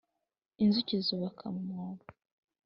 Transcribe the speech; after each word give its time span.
Inzuki 0.63 0.95
zubaka 1.05 1.43
mu 1.53 1.61
mwobo 1.69 2.05